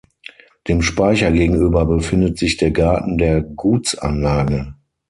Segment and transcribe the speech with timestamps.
[0.67, 4.73] Dem Speicher gegenüber befindet sich der Garten der Gutsanlage.